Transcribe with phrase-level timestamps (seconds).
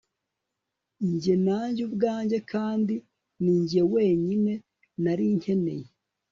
[1.09, 2.95] njye, nanjye ubwanjye, kandi
[3.43, 4.53] ninjye wenyine
[5.03, 5.87] nari nkeneye